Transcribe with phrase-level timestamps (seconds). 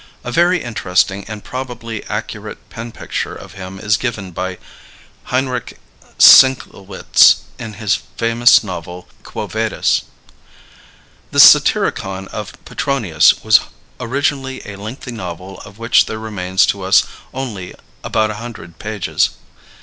[0.23, 4.57] A very interesting and probably accurate pen picture of him is given by
[5.25, 5.77] Henryk
[6.17, 10.05] Sienkiewicz in his famous novel "Quo Vadis."
[11.29, 13.59] The "Satyricon" of Petronius was
[13.99, 19.29] originally a lengthy novel of which there remains to us only about a hundred pages.